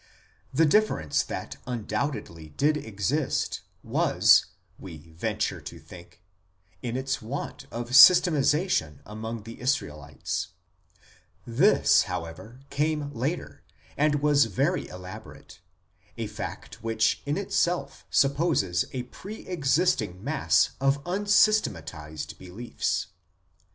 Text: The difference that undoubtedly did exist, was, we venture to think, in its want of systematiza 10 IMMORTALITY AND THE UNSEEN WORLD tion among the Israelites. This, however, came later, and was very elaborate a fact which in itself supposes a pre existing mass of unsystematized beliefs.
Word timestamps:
The 0.51 0.65
difference 0.65 1.21
that 1.21 1.57
undoubtedly 1.67 2.49
did 2.49 2.75
exist, 2.75 3.61
was, 3.83 4.47
we 4.79 4.97
venture 5.11 5.61
to 5.61 5.77
think, 5.77 6.23
in 6.81 6.97
its 6.97 7.21
want 7.21 7.67
of 7.69 7.91
systematiza 7.91 8.79
10 9.03 9.03
IMMORTALITY 9.05 9.05
AND 9.05 9.05
THE 9.05 9.05
UNSEEN 9.05 9.05
WORLD 9.05 9.05
tion 9.05 9.05
among 9.05 9.43
the 9.43 9.61
Israelites. 9.61 10.47
This, 11.45 12.03
however, 12.09 12.61
came 12.71 13.11
later, 13.13 13.63
and 13.95 14.23
was 14.23 14.45
very 14.45 14.87
elaborate 14.87 15.59
a 16.17 16.25
fact 16.25 16.81
which 16.81 17.21
in 17.27 17.37
itself 17.37 18.07
supposes 18.09 18.85
a 18.93 19.03
pre 19.03 19.45
existing 19.47 20.23
mass 20.23 20.71
of 20.79 20.99
unsystematized 21.05 22.39
beliefs. 22.39 23.05